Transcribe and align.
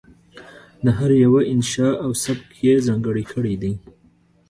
د 0.83 0.85
هر 0.97 1.11
یوه 1.23 1.41
انشأ 1.53 1.89
او 2.03 2.11
سبک 2.23 2.49
یې 2.65 2.75
ځانګړی 2.87 3.23
کړی 3.33 3.55
دی. 3.61 3.73